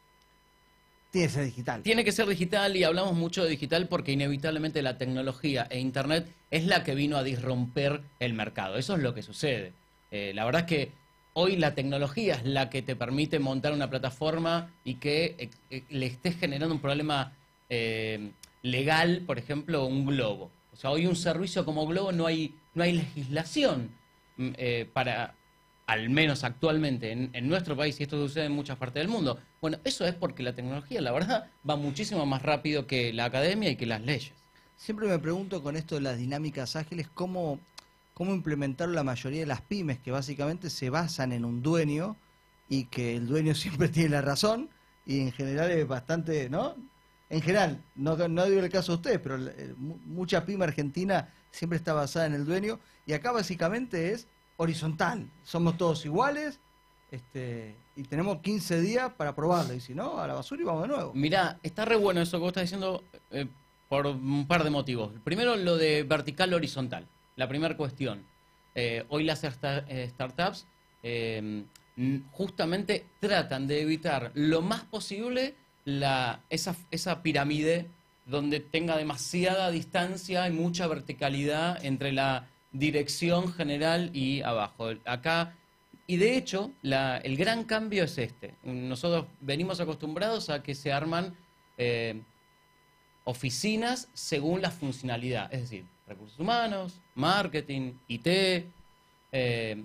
tiene 1.10 1.26
que 1.26 1.32
ser 1.32 1.44
digital. 1.44 1.82
Tiene 1.82 2.04
que 2.04 2.12
ser 2.12 2.26
digital 2.28 2.76
y 2.76 2.84
hablamos 2.84 3.14
mucho 3.14 3.42
de 3.42 3.50
digital 3.50 3.88
porque 3.88 4.12
inevitablemente 4.12 4.82
la 4.82 4.96
tecnología 4.96 5.66
e 5.70 5.80
Internet 5.80 6.32
es 6.50 6.66
la 6.66 6.84
que 6.84 6.94
vino 6.94 7.16
a 7.16 7.22
disromper 7.22 8.02
el 8.20 8.34
mercado. 8.34 8.76
Eso 8.76 8.94
es 8.94 9.02
lo 9.02 9.14
que 9.14 9.22
sucede. 9.22 9.72
Eh, 10.10 10.32
la 10.34 10.44
verdad 10.44 10.62
es 10.62 10.66
que 10.66 10.92
hoy 11.32 11.56
la 11.56 11.74
tecnología 11.74 12.34
es 12.34 12.44
la 12.44 12.70
que 12.70 12.82
te 12.82 12.96
permite 12.96 13.38
montar 13.38 13.72
una 13.72 13.90
plataforma 13.90 14.70
y 14.84 14.94
que 14.94 15.36
eh, 15.38 15.50
eh, 15.70 15.84
le 15.90 16.06
estés 16.06 16.36
generando 16.36 16.74
un 16.74 16.80
problema 16.80 17.32
eh, 17.68 18.30
legal, 18.62 19.22
por 19.26 19.38
ejemplo, 19.38 19.86
un 19.86 20.06
globo. 20.06 20.50
O 20.72 20.76
sea, 20.76 20.90
hoy 20.90 21.06
un 21.06 21.16
servicio 21.16 21.64
como 21.64 21.86
Globo 21.86 22.12
no 22.12 22.26
hay, 22.26 22.54
no 22.74 22.82
hay 22.82 22.92
legislación 22.92 23.90
mm, 24.36 24.48
eh, 24.56 24.90
para, 24.92 25.34
al 25.86 26.08
menos 26.08 26.44
actualmente 26.44 27.10
en, 27.10 27.48
nuestro 27.48 27.76
país, 27.76 27.98
y 27.98 28.04
esto 28.04 28.16
sucede 28.16 28.44
en 28.46 28.52
muchas 28.52 28.78
partes 28.78 29.02
del 29.02 29.08
mundo. 29.08 29.40
Bueno, 29.60 29.78
eso 29.82 30.06
es 30.06 30.14
porque 30.14 30.44
la 30.44 30.54
tecnología, 30.54 31.00
la 31.00 31.10
verdad, 31.10 31.50
va 31.68 31.74
muchísimo 31.74 32.24
más 32.26 32.42
rápido 32.42 32.86
que 32.86 33.12
la 33.12 33.24
academia 33.24 33.70
y 33.70 33.76
que 33.76 33.86
las 33.86 34.00
leyes. 34.00 34.32
Siempre 34.76 35.08
me 35.08 35.18
pregunto 35.18 35.62
con 35.62 35.76
esto 35.76 35.96
de 35.96 36.02
las 36.02 36.16
dinámicas 36.16 36.76
ágiles, 36.76 37.08
cómo, 37.12 37.58
cómo 38.14 38.32
implementaron 38.32 38.94
la 38.94 39.02
mayoría 39.02 39.40
de 39.40 39.46
las 39.46 39.62
pymes 39.62 39.98
que 39.98 40.12
básicamente 40.12 40.70
se 40.70 40.90
basan 40.90 41.32
en 41.32 41.44
un 41.44 41.60
dueño 41.60 42.16
y 42.68 42.84
que 42.84 43.16
el 43.16 43.26
dueño 43.26 43.54
siempre 43.56 43.88
tiene 43.88 44.10
la 44.10 44.22
razón 44.22 44.70
y 45.04 45.20
en 45.20 45.32
general 45.32 45.72
es 45.72 45.88
bastante, 45.88 46.48
¿no? 46.48 46.76
En 47.30 47.40
general, 47.40 47.82
no, 47.94 48.16
no 48.28 48.44
digo 48.44 48.60
el 48.60 48.68
caso 48.70 48.92
de 48.92 48.96
ustedes, 48.96 49.20
pero 49.20 49.36
eh, 49.48 49.74
mu- 49.76 49.98
mucha 50.04 50.44
pyme 50.44 50.64
argentina 50.64 51.28
siempre 51.50 51.78
está 51.78 51.92
basada 51.94 52.26
en 52.26 52.34
el 52.34 52.44
dueño 52.44 52.78
y 53.06 53.12
acá 53.12 53.32
básicamente 53.32 54.12
es 54.12 54.26
horizontal. 54.56 55.30
Somos 55.44 55.78
todos 55.78 56.04
iguales 56.04 56.60
este, 57.10 57.74
y 57.96 58.02
tenemos 58.04 58.38
15 58.40 58.80
días 58.80 59.12
para 59.16 59.34
probarlo 59.34 59.72
y 59.74 59.80
si 59.80 59.94
no, 59.94 60.18
a 60.18 60.26
la 60.26 60.34
basura 60.34 60.60
y 60.60 60.64
vamos 60.64 60.82
de 60.82 60.88
nuevo. 60.88 61.12
Mirá, 61.14 61.58
está 61.62 61.84
re 61.84 61.96
bueno 61.96 62.20
eso 62.20 62.36
que 62.36 62.40
vos 62.42 62.48
estás 62.50 62.64
diciendo 62.64 63.02
eh, 63.30 63.46
por 63.88 64.06
un 64.06 64.46
par 64.46 64.62
de 64.64 64.70
motivos. 64.70 65.12
Primero, 65.24 65.56
lo 65.56 65.76
de 65.76 66.02
vertical 66.04 66.52
horizontal. 66.54 67.06
La 67.36 67.48
primera 67.48 67.76
cuestión. 67.76 68.22
Eh, 68.74 69.04
hoy 69.08 69.24
las 69.24 69.42
sta- 69.42 69.84
startups 70.08 70.66
justamente 72.32 73.04
tratan 73.20 73.66
de 73.66 73.82
evitar 73.82 74.30
lo 74.34 74.62
más 74.62 74.82
posible 74.84 75.54
la, 75.84 76.40
esa, 76.50 76.76
esa 76.90 77.22
pirámide 77.22 77.88
donde 78.26 78.60
tenga 78.60 78.96
demasiada 78.96 79.70
distancia 79.70 80.46
y 80.48 80.52
mucha 80.52 80.86
verticalidad 80.86 81.84
entre 81.84 82.12
la 82.12 82.48
dirección 82.72 83.52
general 83.52 84.10
y 84.14 84.42
abajo. 84.42 84.90
Acá 85.04 85.54
y 86.10 86.16
de 86.16 86.36
hecho, 86.36 86.72
el 86.82 87.36
gran 87.36 87.62
cambio 87.62 88.02
es 88.02 88.18
este. 88.18 88.56
Nosotros 88.64 89.26
venimos 89.40 89.78
acostumbrados 89.78 90.50
a 90.50 90.60
que 90.60 90.74
se 90.74 90.92
arman 90.92 91.36
eh, 91.78 92.20
oficinas 93.22 94.08
según 94.12 94.60
la 94.60 94.72
funcionalidad, 94.72 95.54
es 95.54 95.60
decir, 95.60 95.84
recursos 96.08 96.36
humanos, 96.40 97.00
marketing, 97.14 97.92
IT. 98.08 98.26
eh, 98.26 99.84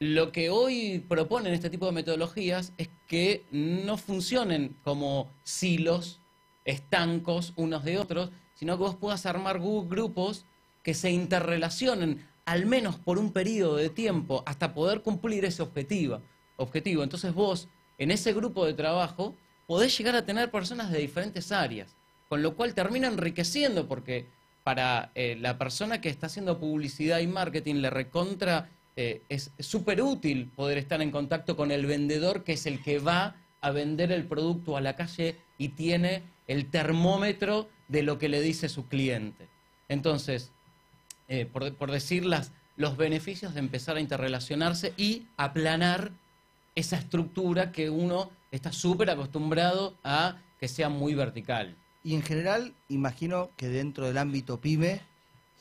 lo 0.00 0.30
que 0.30 0.50
hoy 0.50 1.04
proponen 1.08 1.52
este 1.52 1.70
tipo 1.70 1.86
de 1.86 1.92
metodologías 1.92 2.72
es 2.78 2.88
que 3.06 3.44
no 3.50 3.96
funcionen 3.96 4.76
como 4.84 5.30
silos 5.42 6.20
estancos 6.64 7.52
unos 7.56 7.84
de 7.84 7.98
otros, 7.98 8.30
sino 8.54 8.76
que 8.76 8.84
vos 8.84 8.96
puedas 8.96 9.26
armar 9.26 9.58
grupos 9.58 10.44
que 10.82 10.94
se 10.94 11.10
interrelacionen 11.10 12.26
al 12.44 12.66
menos 12.66 12.96
por 12.96 13.18
un 13.18 13.32
periodo 13.32 13.76
de 13.76 13.90
tiempo 13.90 14.42
hasta 14.46 14.72
poder 14.72 15.02
cumplir 15.02 15.44
ese 15.44 15.62
objetivo. 15.62 16.22
objetivo. 16.56 17.02
Entonces 17.02 17.34
vos, 17.34 17.68
en 17.98 18.10
ese 18.10 18.32
grupo 18.32 18.64
de 18.64 18.74
trabajo, 18.74 19.34
podés 19.66 19.96
llegar 19.98 20.16
a 20.16 20.24
tener 20.24 20.50
personas 20.50 20.90
de 20.90 20.98
diferentes 20.98 21.52
áreas, 21.52 21.94
con 22.28 22.42
lo 22.42 22.56
cual 22.56 22.74
termina 22.74 23.08
enriqueciendo 23.08 23.86
porque 23.86 24.26
para 24.64 25.12
eh, 25.14 25.36
la 25.40 25.58
persona 25.58 26.00
que 26.00 26.08
está 26.08 26.26
haciendo 26.26 26.58
publicidad 26.58 27.18
y 27.18 27.26
marketing 27.26 27.76
le 27.76 27.90
recontra 27.90 28.70
eh, 29.00 29.22
es 29.28 29.52
súper 29.60 30.02
útil 30.02 30.50
poder 30.56 30.76
estar 30.76 31.00
en 31.00 31.12
contacto 31.12 31.56
con 31.56 31.70
el 31.70 31.86
vendedor 31.86 32.42
que 32.42 32.54
es 32.54 32.66
el 32.66 32.82
que 32.82 32.98
va 32.98 33.36
a 33.60 33.70
vender 33.70 34.10
el 34.10 34.24
producto 34.24 34.76
a 34.76 34.80
la 34.80 34.96
calle 34.96 35.36
y 35.56 35.68
tiene 35.68 36.22
el 36.48 36.66
termómetro 36.66 37.68
de 37.86 38.02
lo 38.02 38.18
que 38.18 38.28
le 38.28 38.40
dice 38.40 38.68
su 38.68 38.88
cliente. 38.88 39.46
Entonces, 39.88 40.50
eh, 41.28 41.46
por, 41.46 41.72
por 41.76 41.92
decir 41.92 42.24
las- 42.24 42.50
los 42.76 42.96
beneficios 42.96 43.54
de 43.54 43.60
empezar 43.60 43.96
a 43.96 44.00
interrelacionarse 44.00 44.94
y 44.96 45.26
aplanar 45.36 46.10
esa 46.74 46.96
estructura 46.96 47.70
que 47.70 47.90
uno 47.90 48.30
está 48.50 48.72
súper 48.72 49.10
acostumbrado 49.10 49.94
a 50.02 50.38
que 50.58 50.66
sea 50.66 50.88
muy 50.88 51.14
vertical. 51.14 51.76
Y 52.02 52.14
en 52.16 52.22
general, 52.22 52.74
imagino 52.88 53.50
que 53.56 53.68
dentro 53.68 54.06
del 54.06 54.18
ámbito 54.18 54.60
pyme 54.60 55.02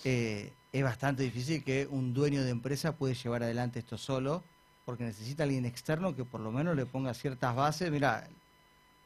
eh, 0.06 0.54
es 0.72 0.84
bastante 0.84 1.24
difícil 1.24 1.64
que 1.64 1.88
un 1.90 2.14
dueño 2.14 2.44
de 2.44 2.50
empresa 2.50 2.96
puede 2.96 3.14
llevar 3.14 3.44
adelante 3.44 3.80
esto 3.80 3.98
solo, 3.98 4.44
porque 4.86 5.04
necesita 5.04 5.44
alguien 5.44 5.66
externo 5.66 6.16
que 6.16 6.26
por 6.26 6.42
lo 6.42 6.52
menos 6.52 6.76
le 6.76 6.86
ponga 6.86 7.14
ciertas 7.14 7.56
bases. 7.56 7.92
Mira, 7.92 8.28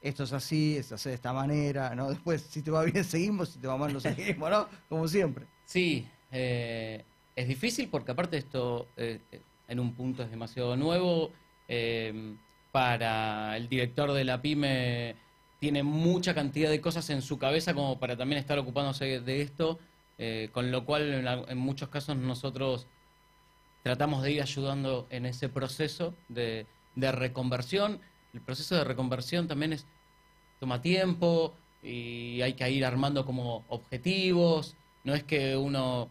esto 0.01 0.23
es 0.23 0.33
así, 0.33 0.77
es 0.77 0.91
así 0.91 1.09
de 1.09 1.15
esta 1.15 1.33
manera, 1.33 1.95
¿no? 1.95 2.09
Después, 2.11 2.41
si 2.41 2.61
te 2.61 2.71
va 2.71 2.83
bien, 2.83 3.03
seguimos, 3.03 3.49
si 3.49 3.59
te 3.59 3.67
va 3.67 3.77
mal, 3.77 3.93
no 3.93 3.99
seguimos, 3.99 4.49
¿no? 4.49 4.67
Como 4.89 5.07
siempre. 5.07 5.45
Sí, 5.65 6.07
eh, 6.31 7.03
es 7.35 7.47
difícil 7.47 7.89
porque 7.89 8.11
aparte 8.11 8.37
esto 8.37 8.87
eh, 8.97 9.19
en 9.67 9.79
un 9.79 9.93
punto 9.93 10.23
es 10.23 10.29
demasiado 10.31 10.75
nuevo. 10.75 11.31
eh, 11.67 12.35
para 12.71 13.57
el 13.57 13.67
director 13.67 14.11
de 14.13 14.23
la 14.23 14.41
pyme 14.41 15.15
tiene 15.59 15.83
mucha 15.83 16.33
cantidad 16.33 16.69
de 16.69 16.81
cosas 16.81 17.09
en 17.09 17.21
su 17.21 17.37
cabeza 17.37 17.73
como 17.73 17.99
para 17.99 18.17
también 18.17 18.39
estar 18.39 18.57
ocupándose 18.57 19.19
de 19.19 19.41
esto, 19.41 19.79
eh, 20.23 20.49
con 20.51 20.69
lo 20.71 20.85
cual 20.85 21.11
en, 21.13 21.25
la- 21.25 21.43
en 21.47 21.57
muchos 21.57 21.89
casos 21.89 22.15
nosotros 22.15 22.85
tratamos 23.83 24.21
de 24.21 24.33
ir 24.33 24.41
ayudando 24.41 25.07
en 25.09 25.25
ese 25.25 25.49
proceso 25.49 26.15
de, 26.29 26.67
de 26.95 27.11
reconversión. 27.11 27.99
El 28.33 28.41
proceso 28.41 28.75
de 28.75 28.83
reconversión 28.83 29.47
también 29.47 29.73
es 29.73 29.87
toma 30.59 30.79
tiempo 30.79 31.55
y 31.81 32.39
hay 32.41 32.53
que 32.53 32.69
ir 32.69 32.85
armando 32.85 33.25
como 33.25 33.65
objetivos. 33.69 34.75
No 35.03 35.15
es 35.15 35.23
que 35.23 35.57
uno... 35.57 36.09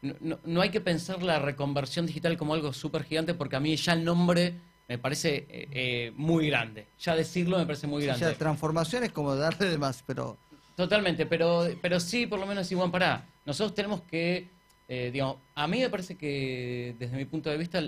No, 0.00 0.38
no- 0.44 0.60
hay 0.62 0.70
que 0.70 0.80
pensar 0.80 1.22
la 1.22 1.38
reconversión 1.38 2.06
digital 2.06 2.36
como 2.38 2.54
algo 2.54 2.72
súper 2.72 3.04
gigante 3.04 3.34
porque 3.34 3.56
a 3.56 3.60
mí 3.60 3.76
ya 3.76 3.92
el 3.92 4.02
nombre 4.04 4.54
me 4.88 4.96
parece 4.98 5.46
eh, 5.50 5.68
eh, 5.70 6.12
muy 6.16 6.48
grande. 6.48 6.88
Ya 6.98 7.14
decirlo 7.14 7.58
me 7.58 7.66
parece 7.66 7.86
muy 7.86 8.02
O 8.02 8.06
grande. 8.06 8.24
sea, 8.24 8.34
transformación 8.38 9.04
es 9.04 9.12
como 9.12 9.36
darle 9.36 9.68
de 9.68 9.76
más, 9.78 10.02
pero 10.06 10.38
Totalmente, 10.76 11.26
pero, 11.26 11.68
pero 11.80 12.00
sí, 12.00 12.26
por 12.26 12.38
lo 12.38 12.46
menos 12.46 12.70
igual 12.72 12.90
para. 12.90 13.26
Nosotros 13.44 13.74
tenemos 13.74 14.02
que, 14.02 14.48
eh, 14.88 15.10
digamos, 15.12 15.36
a 15.54 15.66
mí 15.66 15.80
me 15.80 15.90
parece 15.90 16.16
que 16.16 16.94
desde 16.98 17.16
mi 17.16 17.24
punto 17.24 17.50
de 17.50 17.58
vista 17.58 17.82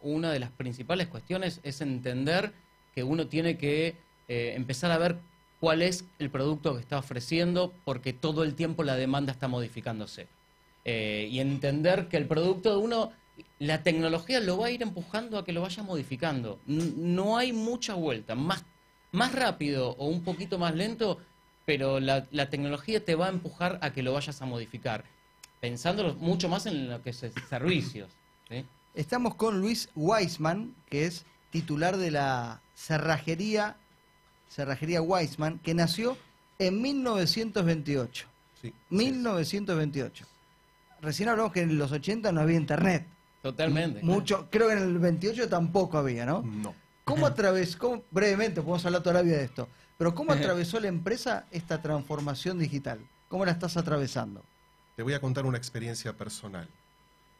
una 0.00 0.32
de 0.32 0.38
las 0.38 0.50
principales 0.50 1.08
cuestiones 1.08 1.60
es 1.62 1.80
entender 1.80 2.52
que 2.94 3.02
uno 3.02 3.26
tiene 3.26 3.56
que 3.56 3.96
eh, 4.28 4.52
empezar 4.56 4.90
a 4.90 4.98
ver 4.98 5.16
cuál 5.60 5.82
es 5.82 6.04
el 6.18 6.30
producto 6.30 6.74
que 6.74 6.80
está 6.80 6.98
ofreciendo 6.98 7.72
porque 7.84 8.12
todo 8.12 8.42
el 8.44 8.54
tiempo 8.54 8.82
la 8.82 8.96
demanda 8.96 9.32
está 9.32 9.48
modificándose. 9.48 10.26
Eh, 10.84 11.28
y 11.30 11.38
entender 11.38 12.08
que 12.08 12.16
el 12.16 12.26
producto 12.26 12.70
de 12.70 12.84
uno, 12.84 13.12
la 13.58 13.82
tecnología 13.82 14.40
lo 14.40 14.58
va 14.58 14.66
a 14.66 14.70
ir 14.70 14.82
empujando 14.82 15.38
a 15.38 15.44
que 15.44 15.52
lo 15.52 15.62
vaya 15.62 15.82
modificando. 15.82 16.58
No 16.66 17.36
hay 17.36 17.52
mucha 17.52 17.94
vuelta. 17.94 18.34
Más, 18.34 18.64
más 19.12 19.32
rápido 19.34 19.90
o 19.90 20.06
un 20.06 20.24
poquito 20.24 20.58
más 20.58 20.74
lento, 20.74 21.18
pero 21.64 22.00
la, 22.00 22.26
la 22.30 22.50
tecnología 22.50 23.04
te 23.04 23.14
va 23.14 23.26
a 23.26 23.30
empujar 23.30 23.78
a 23.82 23.92
que 23.92 24.02
lo 24.02 24.12
vayas 24.12 24.40
a 24.42 24.46
modificar. 24.46 25.04
Pensándolo 25.60 26.14
mucho 26.14 26.48
más 26.48 26.66
en 26.66 26.90
lo 26.90 27.02
que 27.02 27.10
es 27.10 27.24
servicios. 27.48 28.10
¿sí? 28.48 28.64
Estamos 28.94 29.36
con 29.36 29.60
Luis 29.60 29.88
Weisman, 29.94 30.74
que 30.90 31.06
es 31.06 31.24
titular 31.50 31.96
de 31.96 32.10
la 32.10 32.60
cerrajería, 32.74 33.76
cerrajería 34.48 35.00
Weisman, 35.02 35.58
que 35.60 35.74
nació 35.74 36.16
en 36.58 36.82
1928. 36.82 38.26
Sí. 38.60 38.72
1928. 38.90 40.26
Recién 41.00 41.28
hablamos 41.28 41.52
que 41.52 41.62
en 41.62 41.78
los 41.78 41.90
80 41.92 42.30
no 42.32 42.40
había 42.40 42.56
internet. 42.56 43.06
Totalmente. 43.42 44.02
Mucho, 44.02 44.48
creo 44.50 44.68
que 44.68 44.74
en 44.74 44.82
el 44.82 44.98
28 44.98 45.48
tampoco 45.48 45.98
había, 45.98 46.24
¿no? 46.24 46.42
No. 46.42 46.74
¿Cómo 47.04 47.26
atravesó, 47.26 47.78
cómo- 47.78 48.02
brevemente, 48.12 48.60
podemos 48.62 48.84
hablar 48.86 49.02
toda 49.02 49.14
la 49.14 49.22
vida 49.22 49.38
de 49.38 49.44
esto, 49.44 49.68
pero 49.98 50.14
cómo 50.14 50.32
atravesó 50.32 50.80
la 50.80 50.88
empresa 50.88 51.46
esta 51.50 51.80
transformación 51.80 52.58
digital? 52.58 53.00
¿Cómo 53.28 53.44
la 53.44 53.52
estás 53.52 53.76
atravesando? 53.76 54.44
Te 54.96 55.02
voy 55.02 55.14
a 55.14 55.20
contar 55.20 55.46
una 55.46 55.58
experiencia 55.58 56.16
personal. 56.16 56.68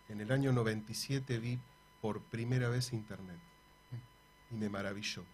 En 0.08 0.20
el 0.20 0.32
año 0.32 0.52
97 0.52 1.38
vi 1.38 1.58
por 2.00 2.20
primera 2.22 2.68
vez 2.68 2.92
internet 2.92 3.38
y 4.50 4.56
me 4.56 4.68
maravilló. 4.68 5.24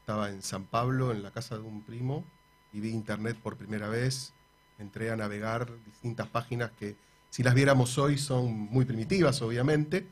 Estaba 0.00 0.30
en 0.30 0.42
San 0.42 0.64
Pablo, 0.64 1.12
en 1.12 1.22
la 1.22 1.30
casa 1.30 1.56
de 1.56 1.62
un 1.62 1.82
primo, 1.82 2.24
y 2.72 2.80
vi 2.80 2.90
internet 2.90 3.36
por 3.36 3.56
primera 3.56 3.88
vez. 3.88 4.32
Entré 4.78 5.10
a 5.10 5.16
navegar 5.16 5.70
distintas 5.84 6.28
páginas 6.28 6.70
que, 6.72 6.96
si 7.28 7.42
las 7.42 7.54
viéramos 7.54 7.98
hoy, 7.98 8.18
son 8.18 8.50
muy 8.50 8.84
primitivas, 8.84 9.40
obviamente. 9.42 10.08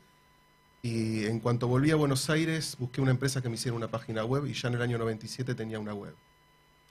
Y 0.81 1.25
en 1.25 1.39
cuanto 1.39 1.67
volví 1.67 1.91
a 1.91 1.95
Buenos 1.95 2.29
Aires, 2.29 2.77
busqué 2.79 3.01
una 3.01 3.11
empresa 3.11 3.41
que 3.41 3.49
me 3.49 3.55
hiciera 3.55 3.75
una 3.75 3.89
página 3.89 4.23
web 4.23 4.45
y 4.45 4.53
ya 4.53 4.69
en 4.69 4.75
el 4.75 4.81
año 4.81 4.97
97 4.97 5.55
tenía 5.55 5.79
una 5.79 5.93
web. 5.93 6.15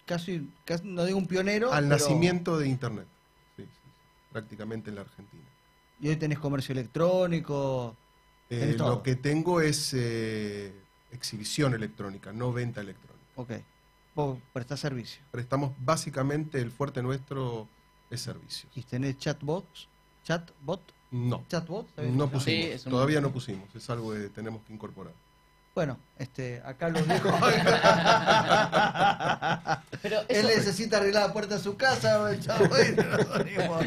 Casi, 0.08 0.50
casi 0.64 0.84
no 0.88 1.04
digo 1.04 1.18
un 1.18 1.26
pionero. 1.26 1.70
Al 1.70 1.84
pero- 1.84 1.98
nacimiento 1.98 2.56
de 2.58 2.66
internet. 2.66 3.06
Sí, 3.56 3.62
sí, 3.64 3.68
sí, 3.70 3.90
prácticamente 4.32 4.88
en 4.88 4.96
la 4.96 5.02
Argentina. 5.02 5.44
Y 6.00 6.08
hoy 6.08 6.16
tenés 6.16 6.38
comercio 6.38 6.72
electrónico. 6.72 7.94
Eh, 8.48 8.74
lo 8.78 9.02
que 9.02 9.16
tengo 9.16 9.60
es 9.60 9.92
eh, 9.92 10.72
exhibición 11.12 11.74
electrónica, 11.74 12.32
no 12.32 12.54
venta 12.54 12.80
electrónica. 12.80 13.26
Ok. 13.36 13.50
Vos 14.14 14.38
prestás 14.54 14.80
servicio. 14.80 15.22
Prestamos 15.30 15.72
básicamente 15.78 16.58
el 16.58 16.70
fuerte 16.70 17.02
nuestro 17.02 17.68
es 18.08 18.22
servicios. 18.22 18.72
¿Y 18.74 18.82
tenés 18.84 19.18
chatbots? 19.18 19.88
¿Chatbot? 20.24 20.80
No, 21.10 21.44
¿Chatbot? 21.48 21.86
No 21.98 22.30
pusimos. 22.30 22.80
Sí, 22.80 22.88
Todavía 22.88 23.20
no 23.20 23.30
pusimos. 23.30 23.68
Es 23.74 23.90
algo 23.90 24.14
que 24.14 24.30
tenemos 24.30 24.62
que 24.62 24.72
incorporar. 24.72 25.12
Bueno, 25.78 25.96
este, 26.18 26.60
acá 26.64 26.88
los 26.88 27.06
viejos. 27.06 27.32
Pero 30.02 30.22
Él 30.28 30.46
necesita 30.48 30.96
arreglar 30.96 31.28
la 31.28 31.32
puerta 31.32 31.56
de 31.56 31.62
su 31.62 31.76
casa, 31.76 32.32
el 32.32 32.40
chavo, 32.40 32.64
y 32.66 32.96
nos 32.96 33.38
venimos. 33.44 33.84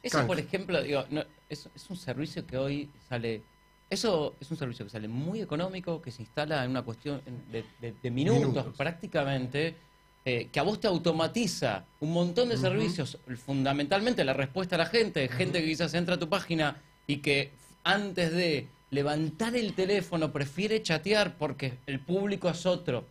eso, 0.00 0.24
por 0.28 0.38
ejemplo, 0.38 0.80
digo, 0.80 1.04
no, 1.10 1.24
es, 1.48 1.68
es 1.74 1.90
un 1.90 1.96
servicio 1.96 2.46
que 2.46 2.56
hoy 2.56 2.88
sale. 3.08 3.42
Eso 3.90 4.36
es 4.38 4.48
un 4.52 4.56
servicio 4.58 4.84
que 4.84 4.92
sale 4.92 5.08
muy 5.08 5.40
económico, 5.40 6.00
que 6.00 6.12
se 6.12 6.22
instala 6.22 6.62
en 6.64 6.70
una 6.70 6.82
cuestión 6.82 7.20
de, 7.50 7.64
de- 7.80 7.94
de 8.00 8.10
minutos, 8.12 8.40
Minutos. 8.40 8.76
prácticamente. 8.76 9.74
eh, 10.24 10.48
que 10.52 10.60
a 10.60 10.62
vos 10.62 10.78
te 10.78 10.86
automatiza 10.86 11.84
un 11.98 12.12
montón 12.12 12.48
de 12.50 12.56
servicios, 12.58 13.18
fundamentalmente 13.44 14.22
la 14.24 14.34
respuesta 14.34 14.76
a 14.76 14.78
la 14.78 14.86
gente, 14.86 15.26
gente 15.28 15.60
que 15.62 15.66
quizás 15.66 15.92
entra 15.94 16.14
a 16.14 16.18
tu 16.18 16.28
página 16.28 16.76
y 17.08 17.16
que 17.16 17.50
antes 17.82 18.30
de 18.32 18.68
levantar 18.90 19.54
el 19.56 19.74
teléfono 19.74 20.32
prefiere 20.32 20.82
chatear 20.82 21.36
porque 21.36 21.78
el 21.86 22.00
público 22.00 22.48
es 22.48 22.66
otro. 22.66 23.04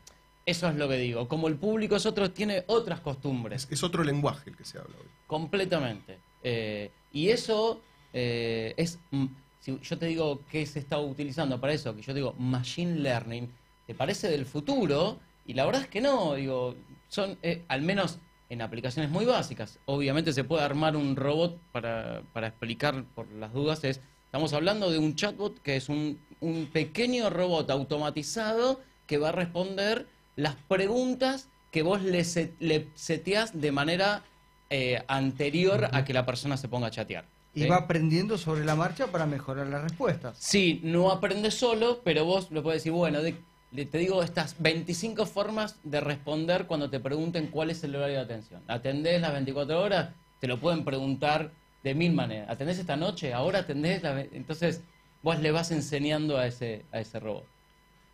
Eso 0.45 0.69
es 0.69 0.75
lo 0.75 0.87
que 0.87 0.95
digo. 0.97 1.27
Como 1.27 1.47
el 1.47 1.55
público 1.55 1.95
es 1.97 2.05
otro, 2.05 2.31
tiene 2.31 2.63
otras 2.67 3.01
costumbres. 3.01 3.65
Es, 3.65 3.71
es 3.73 3.83
otro 3.83 4.03
lenguaje 4.03 4.49
el 4.49 4.55
que 4.55 4.63
se 4.63 4.77
habla 4.77 4.95
hoy. 4.97 5.07
Completamente. 5.27 6.17
Eh, 6.43 6.89
y 7.11 7.29
eso 7.29 7.81
eh, 8.13 8.73
es. 8.77 8.99
mm, 9.11 9.25
Si 9.59 9.77
yo 9.81 9.97
te 9.97 10.05
digo 10.05 10.39
que 10.49 10.65
se 10.65 10.79
está 10.79 10.97
utilizando 10.99 11.59
para 11.59 11.73
eso, 11.73 11.93
que 11.95 12.01
yo 12.01 12.13
digo 12.13 12.33
machine 12.39 12.99
learning, 12.99 13.51
¿te 13.85 13.93
parece 13.93 14.29
del 14.29 14.45
futuro? 14.45 15.19
Y 15.45 15.53
la 15.53 15.65
verdad 15.65 15.81
es 15.81 15.87
que 15.89 15.99
no. 15.99 16.35
Digo, 16.35 16.75
son, 17.09 17.37
eh, 17.41 17.63
al 17.67 17.81
menos 17.81 18.19
en 18.49 18.61
aplicaciones 18.61 19.11
muy 19.11 19.25
básicas. 19.25 19.79
Obviamente 19.85 20.31
se 20.31 20.45
puede 20.45 20.63
armar 20.63 20.95
un 20.95 21.17
robot 21.17 21.57
para, 21.73 22.21
para 22.31 22.47
explicar 22.47 23.03
por 23.15 23.29
las 23.33 23.51
dudas. 23.51 23.83
Es, 23.83 23.99
estamos 24.37 24.53
hablando 24.53 24.91
de 24.91 24.99
un 24.99 25.15
chatbot 25.15 25.59
que 25.63 25.77
es 25.77 25.89
un, 25.89 26.19
un 26.41 26.67
pequeño 26.71 27.31
robot 27.31 27.71
automatizado 27.71 28.79
que 29.07 29.17
va 29.17 29.29
a 29.29 29.31
responder 29.31 30.05
las 30.35 30.53
preguntas 30.67 31.47
que 31.71 31.81
vos 31.81 32.03
le, 32.03 32.23
set- 32.23 32.53
le 32.59 32.85
seteás 32.93 33.59
de 33.59 33.71
manera 33.71 34.21
eh, 34.69 35.01
anterior 35.07 35.89
a 35.91 36.05
que 36.05 36.13
la 36.13 36.27
persona 36.27 36.55
se 36.55 36.67
ponga 36.67 36.85
a 36.87 36.91
chatear. 36.91 37.25
Y 37.55 37.65
va 37.65 37.77
aprendiendo 37.77 38.37
sobre 38.37 38.63
la 38.63 38.75
marcha 38.75 39.07
para 39.07 39.25
mejorar 39.25 39.65
las 39.65 39.81
respuestas. 39.81 40.37
Sí, 40.39 40.81
no 40.83 41.09
aprende 41.09 41.49
solo, 41.49 42.01
pero 42.03 42.23
vos 42.23 42.51
le 42.51 42.61
podés 42.61 42.81
decir, 42.81 42.91
bueno, 42.91 43.23
de- 43.23 43.33
le- 43.71 43.85
te 43.87 43.97
digo 43.97 44.21
estas 44.21 44.55
25 44.59 45.25
formas 45.25 45.77
de 45.83 45.99
responder 45.99 46.67
cuando 46.67 46.91
te 46.91 46.99
pregunten 46.99 47.47
cuál 47.47 47.71
es 47.71 47.83
el 47.83 47.95
horario 47.95 48.17
de 48.17 48.21
atención. 48.21 48.61
¿Atendés 48.67 49.19
las 49.19 49.33
24 49.33 49.81
horas? 49.81 50.09
Te 50.39 50.45
lo 50.45 50.59
pueden 50.59 50.85
preguntar 50.85 51.49
de 51.83 51.95
mil 51.95 52.13
maneras. 52.13 52.49
¿Atendés 52.49 52.79
esta 52.79 52.95
noche? 52.95 53.33
¿Ahora 53.33 53.59
atendés? 53.59 54.03
la 54.03 54.13
ve-?" 54.13 54.29
Entonces, 54.33 54.81
vos 55.21 55.39
le 55.39 55.51
vas 55.51 55.71
enseñando 55.71 56.37
a 56.37 56.47
ese, 56.47 56.85
a 56.91 56.99
ese 56.99 57.19
robot. 57.19 57.45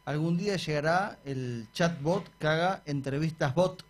Algún 0.05 0.38
día 0.38 0.58
llegará 0.58 1.20
el 1.24 1.67
chatbot 1.74 2.29
que 2.38 2.48
haga 2.48 2.82
entrevistas 2.86 3.55
bot 3.55 3.86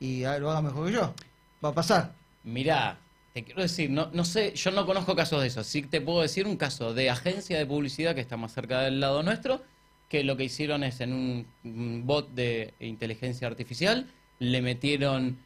y 0.00 0.22
lo 0.22 0.50
haga 0.50 0.62
mejor 0.62 0.86
que 0.86 0.92
yo. 0.94 1.14
Va 1.62 1.70
a 1.70 1.74
pasar. 1.74 2.14
Mirá, 2.44 2.98
te 3.34 3.44
quiero 3.44 3.62
decir, 3.62 3.90
no, 3.90 4.10
no 4.12 4.24
sé, 4.24 4.54
yo 4.54 4.70
no 4.70 4.86
conozco 4.86 5.14
casos 5.14 5.42
de 5.42 5.48
eso. 5.48 5.62
Sí 5.64 5.82
te 5.82 6.00
puedo 6.00 6.22
decir 6.22 6.46
un 6.46 6.56
caso 6.56 6.94
de 6.94 7.10
agencia 7.10 7.58
de 7.58 7.66
publicidad 7.66 8.14
que 8.14 8.20
está 8.20 8.36
más 8.36 8.52
cerca 8.52 8.80
del 8.80 9.00
lado 9.00 9.22
nuestro, 9.22 9.62
que 10.08 10.24
lo 10.24 10.36
que 10.36 10.44
hicieron 10.44 10.84
es 10.84 11.00
en 11.00 11.12
un 11.12 12.02
bot 12.06 12.30
de 12.30 12.72
inteligencia 12.80 13.46
artificial, 13.46 14.10
le 14.38 14.62
metieron 14.62 15.38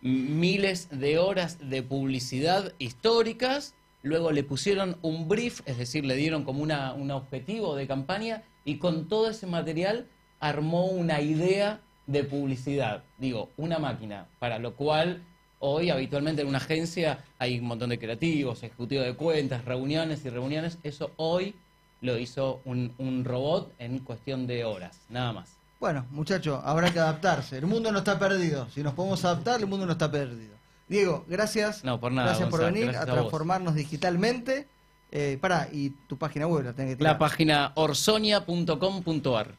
miles 0.00 0.88
de 0.90 1.18
horas 1.18 1.58
de 1.70 1.82
publicidad 1.82 2.72
históricas, 2.78 3.74
luego 4.02 4.30
le 4.32 4.44
pusieron 4.44 4.96
un 5.02 5.28
brief, 5.28 5.62
es 5.66 5.78
decir, 5.78 6.04
le 6.04 6.16
dieron 6.16 6.44
como 6.44 6.62
una, 6.62 6.92
un 6.94 7.10
objetivo 7.10 7.74
de 7.74 7.86
campaña 7.86 8.42
y 8.64 8.78
con 8.78 9.08
todo 9.08 9.30
ese 9.30 9.46
material 9.46 10.06
armó 10.40 10.86
una 10.86 11.20
idea 11.20 11.80
de 12.06 12.24
publicidad. 12.24 13.02
Digo, 13.18 13.50
una 13.56 13.78
máquina, 13.78 14.28
para 14.38 14.58
lo 14.58 14.74
cual 14.74 15.22
hoy 15.58 15.90
habitualmente 15.90 16.42
en 16.42 16.48
una 16.48 16.58
agencia 16.58 17.24
hay 17.38 17.58
un 17.58 17.66
montón 17.66 17.90
de 17.90 17.98
creativos, 17.98 18.62
ejecutivos 18.62 19.06
de 19.06 19.14
cuentas, 19.14 19.64
reuniones 19.64 20.24
y 20.24 20.30
reuniones. 20.30 20.78
Eso 20.82 21.10
hoy 21.16 21.54
lo 22.00 22.18
hizo 22.18 22.60
un, 22.64 22.92
un 22.98 23.24
robot 23.24 23.72
en 23.78 23.98
cuestión 24.00 24.46
de 24.46 24.64
horas, 24.64 25.00
nada 25.08 25.32
más. 25.32 25.55
Bueno, 25.78 26.06
muchachos, 26.10 26.60
habrá 26.64 26.90
que 26.90 26.98
adaptarse. 26.98 27.58
El 27.58 27.66
mundo 27.66 27.92
no 27.92 27.98
está 27.98 28.18
perdido. 28.18 28.66
Si 28.70 28.82
nos 28.82 28.94
podemos 28.94 29.24
adaptar, 29.24 29.60
el 29.60 29.66
mundo 29.66 29.84
no 29.86 29.92
está 29.92 30.10
perdido. 30.10 30.56
Diego, 30.88 31.24
gracias. 31.28 31.84
No, 31.84 32.00
por 32.00 32.12
nada, 32.12 32.28
Gracias 32.28 32.48
por 32.48 32.64
venir 32.64 32.84
gracias 32.84 33.02
a 33.02 33.12
transformarnos 33.12 33.74
digitalmente. 33.74 34.68
Eh, 35.10 35.38
pará, 35.40 35.68
y 35.70 35.90
tu 36.08 36.16
página 36.16 36.46
web 36.46 36.64
la 36.64 36.72
tenés 36.72 36.92
que 36.92 36.96
tirar. 36.96 37.12
La 37.14 37.18
página 37.18 37.72
orsonia.com.ar. 37.74 39.54